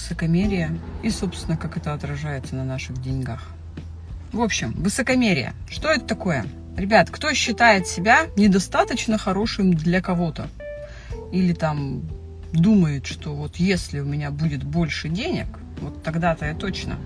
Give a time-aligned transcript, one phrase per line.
[0.00, 3.48] высокомерие и, собственно, как это отражается на наших деньгах.
[4.32, 5.52] В общем, высокомерие.
[5.68, 6.46] Что это такое?
[6.76, 10.48] Ребят, кто считает себя недостаточно хорошим для кого-то?
[11.32, 12.02] Или там
[12.52, 15.46] думает, что вот если у меня будет больше денег,
[15.80, 16.96] вот тогда-то я точно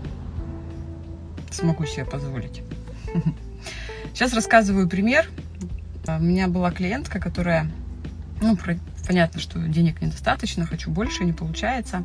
[1.51, 2.63] смогу себе позволить.
[4.15, 5.29] Сейчас рассказываю пример.
[6.07, 7.71] У меня была клиентка, которая,
[8.41, 8.57] ну,
[9.07, 12.05] понятно, что денег недостаточно, хочу больше, не получается.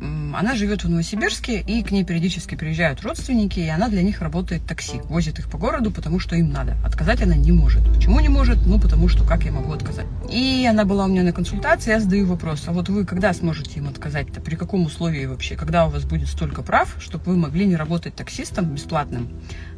[0.00, 4.64] Она живет в Новосибирске, и к ней периодически приезжают родственники, и она для них работает
[4.64, 6.76] такси, возит их по городу, потому что им надо.
[6.84, 7.82] Отказать она не может.
[7.92, 8.58] Почему не может?
[8.64, 10.06] Ну, потому что как я могу отказать?
[10.30, 13.80] И она была у меня на консультации, я задаю вопрос, а вот вы когда сможете
[13.80, 14.40] им отказать-то?
[14.40, 15.56] При каком условии вообще?
[15.56, 19.28] Когда у вас будет столько прав, чтобы вы могли не работать таксистом бесплатным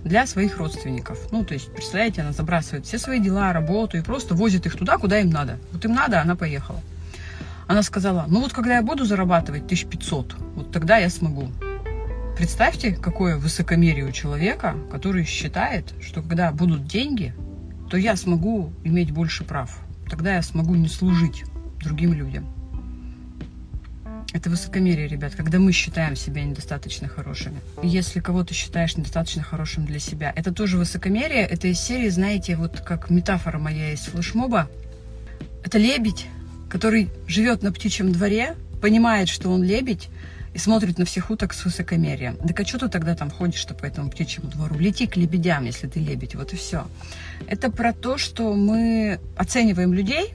[0.05, 1.19] для своих родственников?
[1.33, 4.99] Ну, то есть, представляете, она забрасывает все свои дела, работу и просто возит их туда,
[4.99, 5.59] куда им надо.
[5.73, 6.81] Вот им надо, она поехала.
[7.71, 11.53] Она сказала, ну вот когда я буду зарабатывать 1500, вот тогда я смогу.
[12.37, 17.33] Представьте, какое высокомерие у человека, который считает, что когда будут деньги,
[17.89, 19.79] то я смогу иметь больше прав.
[20.11, 21.45] Тогда я смогу не служить
[21.79, 22.53] другим людям.
[24.33, 27.61] Это высокомерие, ребят, когда мы считаем себя недостаточно хорошими.
[27.85, 31.47] Если кого ты считаешь недостаточно хорошим для себя, это тоже высокомерие.
[31.47, 34.69] Это из серии, знаете, вот как метафора моя из флешмоба.
[35.63, 36.27] Это лебедь,
[36.71, 40.09] который живет на птичьем дворе, понимает, что он лебедь,
[40.55, 42.37] и смотрит на всех уток с высокомерием.
[42.43, 44.79] Да а что ты тогда там ходишь-то по этому птичьему двору?
[44.79, 46.87] Лети к лебедям, если ты лебедь, вот и все.
[47.47, 50.35] Это про то, что мы оцениваем людей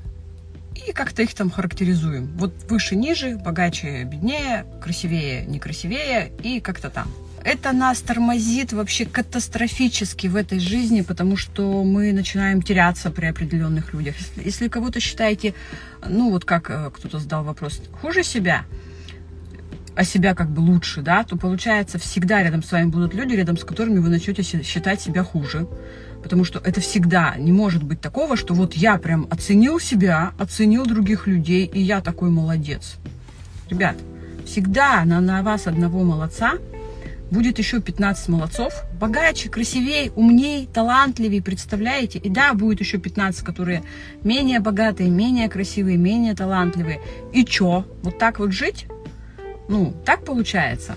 [0.88, 2.28] и как-то их там характеризуем.
[2.38, 7.12] Вот выше, ниже, богаче, беднее, красивее, некрасивее и как-то там
[7.46, 13.94] это нас тормозит вообще катастрофически в этой жизни, потому что мы начинаем теряться при определенных
[13.94, 14.16] людях.
[14.36, 15.54] Если кого-то считаете,
[16.06, 18.66] ну вот как э, кто-то задал вопрос, хуже себя,
[19.96, 23.58] а себя как бы лучше, да, то получается всегда рядом с вами будут люди, рядом
[23.58, 25.68] с которыми вы начнете считать себя хуже.
[26.24, 30.88] Потому что это всегда не может быть такого, что вот я прям оценил себя, оценил
[30.88, 32.96] других людей, и я такой молодец.
[33.70, 33.98] Ребят,
[34.48, 36.54] всегда на, на вас одного молодца
[37.32, 42.20] будет еще 15 молодцов, богаче, красивее, умнее, талантливее, представляете?
[42.20, 43.84] И да, будет еще 15, которые
[44.24, 47.00] менее богатые, менее красивые, менее талантливые.
[47.34, 47.86] И чё?
[48.04, 48.88] Вот так вот жить?
[49.68, 50.96] Ну, так получается.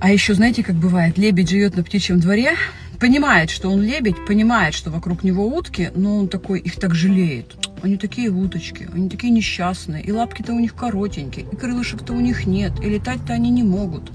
[0.00, 2.54] А еще, знаете, как бывает, лебедь живет на птичьем дворе,
[2.98, 7.54] понимает, что он лебедь, понимает, что вокруг него утки, но он такой, их так жалеет.
[7.82, 12.46] Они такие уточки, они такие несчастные, и лапки-то у них коротенькие, и крылышек-то у них
[12.46, 14.10] нет, и летать-то они не могут.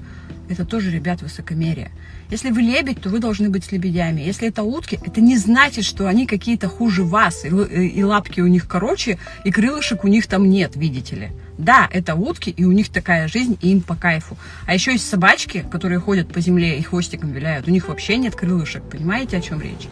[0.48, 1.90] Это тоже, ребят, высокомерие.
[2.30, 4.20] Если вы лебедь, то вы должны быть с лебедями.
[4.20, 8.46] Если это утки, это не значит, что они какие-то хуже вас, и, и лапки у
[8.46, 11.30] них короче, и крылышек у них там нет, видите ли.
[11.58, 14.36] Да, это утки, и у них такая жизнь, и им по кайфу.
[14.66, 17.66] А еще есть собачки, которые ходят по земле и хвостиком виляют.
[17.66, 18.84] У них вообще нет крылышек.
[18.84, 19.88] Понимаете, о чем речь?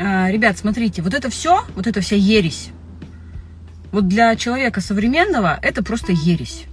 [0.00, 2.70] А, ребят, смотрите, вот это все, вот эта вся ересь,
[3.90, 6.66] вот для человека современного это просто ересь.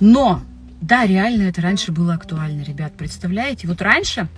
[0.00, 0.42] Но
[0.80, 2.92] да, реально это раньше было актуально, ребят.
[2.96, 3.66] Представляете?
[3.66, 4.28] Вот раньше,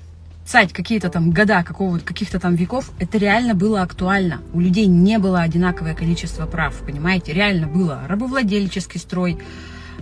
[0.45, 4.41] цать какие-то там года, какого каких-то там веков, это реально было актуально.
[4.53, 7.33] У людей не было одинаковое количество прав, понимаете?
[7.33, 9.39] Реально было рабовладельческий строй,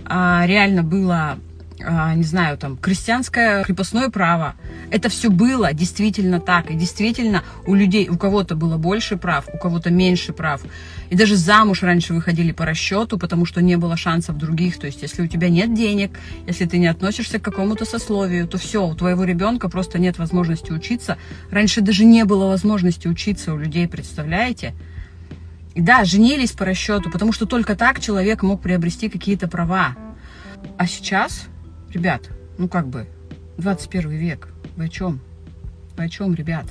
[0.05, 1.37] а, реально было
[1.79, 4.55] не знаю, там, крестьянское крепостное право.
[4.89, 6.71] Это все было действительно так.
[6.71, 10.61] И действительно у людей, у кого-то было больше прав, у кого-то меньше прав.
[11.09, 14.79] И даже замуж раньше выходили по расчету, потому что не было шансов других.
[14.79, 18.57] То есть, если у тебя нет денег, если ты не относишься к какому-то сословию, то
[18.57, 21.17] все, у твоего ребенка просто нет возможности учиться.
[21.51, 24.73] Раньше даже не было возможности учиться у людей, представляете?
[25.75, 29.95] И да, женились по расчету, потому что только так человек мог приобрести какие-то права.
[30.77, 31.45] А сейчас
[31.97, 33.07] Ребят, ну как бы,
[33.57, 35.19] 21 век, вы о чем?
[35.97, 36.65] Вы о чем, ребят?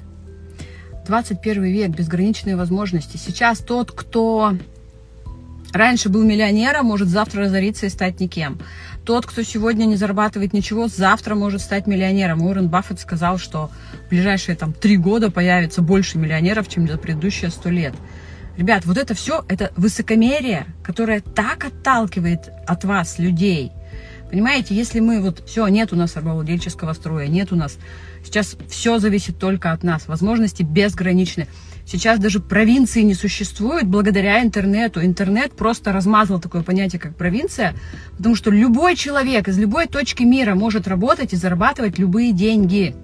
[1.04, 3.16] 21 век, безграничные возможности.
[3.16, 4.56] Сейчас тот, кто
[5.72, 8.60] раньше был миллионером, может завтра разориться и стать никем.
[9.04, 12.42] Тот, кто сегодня не зарабатывает ничего, завтра может стать миллионером.
[12.42, 13.72] Уоррен Баффет сказал, что
[14.06, 17.94] в ближайшие там три года появится больше миллионеров, чем за предыдущие сто лет.
[18.56, 23.72] Ребят, вот это все, это высокомерие, которое так отталкивает от вас людей–
[24.30, 27.78] Понимаете, если мы вот, все, нет у нас рабовладельческого строя, нет у нас,
[28.24, 31.46] сейчас все зависит только от нас, возможности безграничны.
[31.86, 35.04] Сейчас даже провинции не существует благодаря интернету.
[35.04, 37.74] Интернет просто размазал такое понятие, как провинция,
[38.16, 42.96] потому что любой человек из любой точки мира может работать и зарабатывать любые деньги.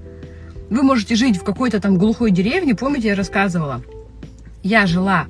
[0.68, 3.82] Вы можете жить в какой-то там глухой деревне, помните, я рассказывала?
[4.64, 5.26] Я жила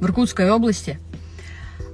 [0.00, 0.98] в Иркутской области,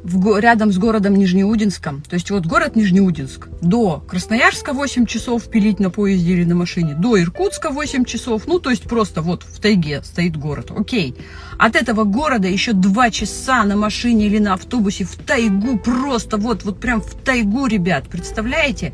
[0.03, 2.03] в, рядом с городом Нижнеудинском.
[2.03, 3.49] То есть вот город Нижнеудинск.
[3.61, 6.95] До Красноярска 8 часов пилить на поезде или на машине.
[6.95, 8.47] До Иркутска 8 часов.
[8.47, 10.73] Ну, то есть просто вот в тайге стоит город.
[10.77, 11.17] Окей.
[11.59, 15.79] От этого города еще 2 часа на машине или на автобусе в тайгу.
[15.79, 18.09] Просто вот, вот прям в тайгу, ребят.
[18.09, 18.93] Представляете?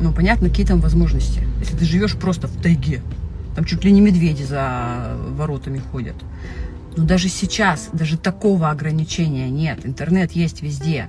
[0.00, 1.40] Ну, понятно, какие там возможности.
[1.60, 3.00] Если ты живешь просто в тайге.
[3.54, 6.16] Там чуть ли не медведи за воротами ходят.
[6.96, 9.84] Но даже сейчас, даже такого ограничения нет.
[9.84, 11.08] Интернет есть везде.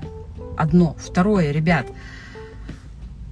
[0.57, 0.95] Одно.
[0.99, 1.85] Второе, ребят,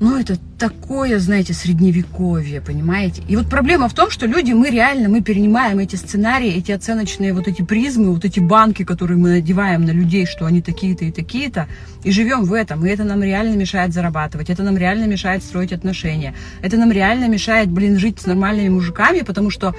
[0.03, 3.23] ну, это такое, знаете, средневековье, понимаете?
[3.29, 7.33] И вот проблема в том, что люди, мы реально, мы перенимаем эти сценарии, эти оценочные
[7.33, 11.11] вот эти призмы, вот эти банки, которые мы надеваем на людей, что они такие-то и
[11.11, 11.67] такие-то,
[12.03, 12.85] и живем в этом.
[12.85, 17.29] И это нам реально мешает зарабатывать, это нам реально мешает строить отношения, это нам реально
[17.29, 19.73] мешает, блин, жить с нормальными мужиками, потому что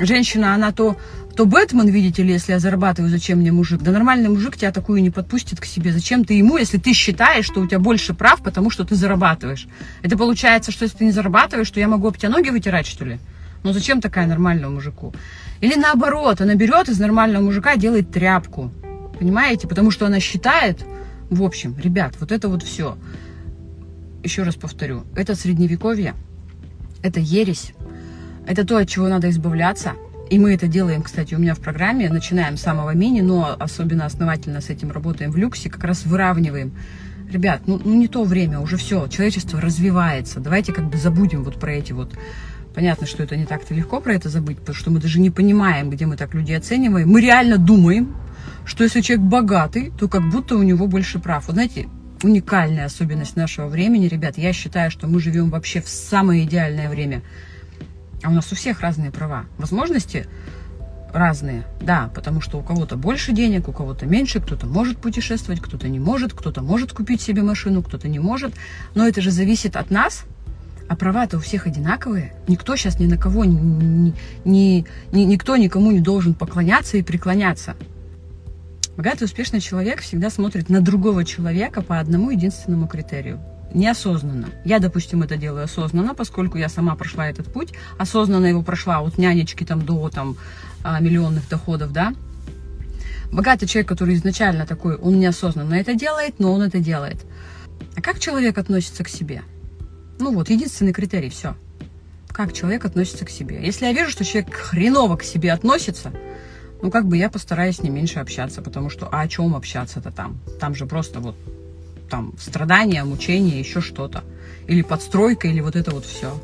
[0.00, 0.96] женщина, она то
[1.36, 3.80] то Бэтмен, видите ли, если я зарабатываю, зачем мне мужик?
[3.80, 5.92] Да нормальный мужик тебя такую не подпустит к себе.
[5.92, 9.66] Зачем ты ему, если ты считаешь, что у тебя больше прав, потому что ты зарабатываешь?
[10.02, 13.04] Это получается, что если ты не зарабатываешь, то я могу об тебя ноги вытирать, что
[13.04, 13.18] ли?
[13.62, 15.14] Ну зачем такая нормальному мужику?
[15.60, 18.72] Или наоборот, она берет из нормального мужика делает тряпку.
[19.18, 19.68] Понимаете?
[19.68, 20.84] Потому что она считает,
[21.30, 22.98] в общем, ребят, вот это вот все.
[24.22, 26.14] Еще раз повторю, это средневековье,
[27.02, 27.72] это ересь,
[28.46, 29.92] это то, от чего надо избавляться–
[30.30, 34.06] и мы это делаем, кстати, у меня в программе, начинаем с самого мини, но особенно
[34.06, 36.72] основательно с этим работаем в люксе, как раз выравниваем.
[37.32, 40.38] Ребят, ну, ну не то время, уже все, человечество развивается.
[40.38, 42.14] Давайте как бы забудем вот про эти вот
[42.72, 45.90] Понятно, что это не так-то легко про это забыть, потому что мы даже не понимаем,
[45.90, 47.08] где мы так людей оцениваем.
[47.08, 48.14] Мы реально думаем,
[48.64, 51.48] что если человек богатый, то как будто у него больше прав.
[51.48, 51.88] Вот знаете,
[52.22, 57.22] уникальная особенность нашего времени, ребят, я считаю, что мы живем вообще в самое идеальное время–
[58.22, 59.44] а у нас у всех разные права.
[59.58, 60.26] Возможности
[61.12, 65.88] разные, да, потому что у кого-то больше денег, у кого-то меньше, кто-то может путешествовать, кто-то
[65.88, 68.54] не может, кто-то может купить себе машину, кто-то не может.
[68.94, 70.24] Но это же зависит от нас,
[70.88, 72.34] а права-то у всех одинаковые.
[72.46, 74.14] Никто сейчас ни на кого, ни,
[74.44, 77.74] ни, ни, никто никому не должен поклоняться и преклоняться.
[78.96, 83.40] Богатый, успешный человек всегда смотрит на другого человека по одному единственному критерию
[83.74, 84.48] неосознанно.
[84.64, 89.18] Я, допустим, это делаю осознанно, поскольку я сама прошла этот путь, осознанно его прошла от
[89.18, 90.36] нянечки там до там
[90.82, 92.14] а, миллионных доходов, да.
[93.32, 97.24] Богатый человек, который изначально такой, он неосознанно это делает, но он это делает.
[97.96, 99.42] А как человек относится к себе?
[100.18, 101.54] Ну вот, единственный критерий, все.
[102.28, 103.60] Как человек относится к себе.
[103.64, 106.12] Если я вижу, что человек хреново к себе относится,
[106.82, 110.40] ну как бы я постараюсь ним меньше общаться, потому что а о чем общаться-то там?
[110.58, 111.36] Там же просто вот
[112.10, 114.22] там страдания, мучения, еще что-то.
[114.66, 116.38] Или подстройка, или вот это вот все.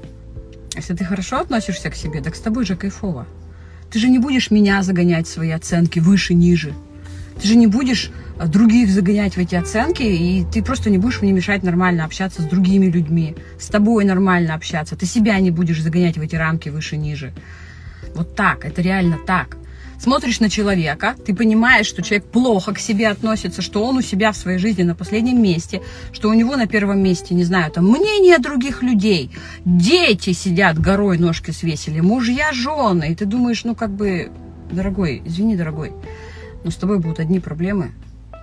[0.75, 3.27] Если ты хорошо относишься к себе, так с тобой же кайфово.
[3.91, 6.73] Ты же не будешь меня загонять в свои оценки выше, ниже.
[7.41, 11.21] Ты же не будешь э, других загонять в эти оценки, и ты просто не будешь
[11.21, 14.97] мне мешать нормально общаться с другими людьми, с тобой нормально общаться.
[14.97, 17.33] Ты себя не будешь загонять в эти рамки выше-ниже.
[18.15, 19.59] Вот так, это реально так
[19.99, 24.33] смотришь на человека, ты понимаешь, что человек плохо к себе относится, что он у себя
[24.33, 25.83] в своей жизни на последнем месте,
[26.13, 29.31] что у него на первом месте, не знаю, там мнение других людей,
[29.65, 34.31] дети сидят горой, ножки свесили, мужья, жены, и ты думаешь, ну как бы,
[34.71, 35.93] дорогой, извини, дорогой,
[36.65, 37.93] но с тобой будут одни проблемы,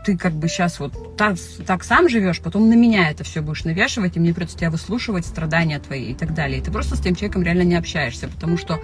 [0.04, 3.64] ты как бы сейчас вот так, так сам живешь, потом на меня это все будешь
[3.64, 6.60] навешивать, и мне придется тебя выслушивать, страдания твои и так далее.
[6.60, 8.80] И ты просто с тем человеком реально не общаешься, потому что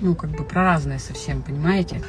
[0.00, 2.02] ну, как бы про разное совсем, понимаете?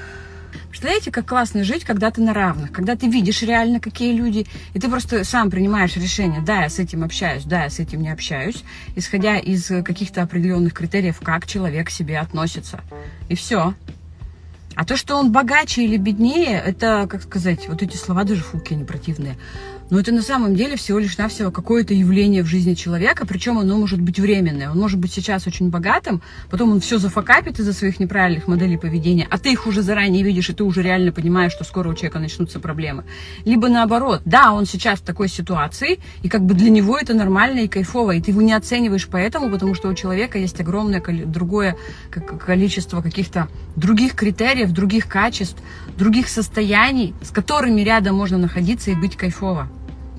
[0.69, 4.79] Представляете, как классно жить, когда ты на равных, когда ты видишь реально, какие люди, и
[4.79, 8.09] ты просто сам принимаешь решение, да, я с этим общаюсь, да, я с этим не
[8.09, 8.63] общаюсь,
[8.95, 12.81] исходя из каких-то определенных критериев, как человек к себе относится.
[13.29, 13.73] И все.
[14.75, 18.73] А то, что он богаче или беднее, это, как сказать, вот эти слова даже фуки
[18.73, 19.37] они противные.
[19.91, 23.77] Но это на самом деле всего лишь навсего какое-то явление в жизни человека, причем оно
[23.77, 24.71] может быть временное.
[24.71, 29.27] Он может быть сейчас очень богатым, потом он все зафакапит из-за своих неправильных моделей поведения,
[29.29, 32.19] а ты их уже заранее видишь, и ты уже реально понимаешь, что скоро у человека
[32.19, 33.03] начнутся проблемы.
[33.43, 37.59] Либо наоборот, да, он сейчас в такой ситуации, и как бы для него это нормально
[37.59, 41.75] и кайфово, и ты его не оцениваешь поэтому, потому что у человека есть огромное другое
[42.45, 45.57] количество каких-то других критериев, других качеств,
[45.97, 49.67] других состояний, с которыми рядом можно находиться и быть кайфово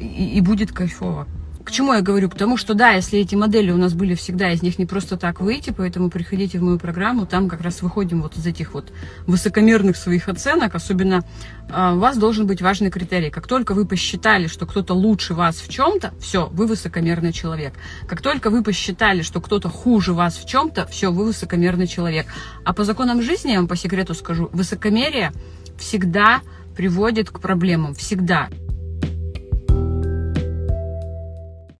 [0.02, 1.26] и, и будет кайфово.
[1.64, 2.28] К чему я говорю?
[2.28, 5.16] К тому, что да, если эти модели у нас были всегда, из них не просто
[5.16, 8.92] так выйти, поэтому приходите в мою программу, там как раз выходим вот из этих вот
[9.28, 11.24] высокомерных своих оценок, особенно
[11.68, 13.30] э, у вас должен быть важный критерий.
[13.30, 17.74] Как только вы посчитали, что кто-то лучше вас в чем-то, все, вы высокомерный человек.
[18.08, 22.26] Как только вы посчитали, что кто-то хуже вас в чем-то, все, вы высокомерный человек.
[22.64, 25.30] А по законам жизни, я вам по секрету скажу, высокомерие
[25.78, 26.40] всегда
[26.76, 28.48] приводит к проблемам всегда.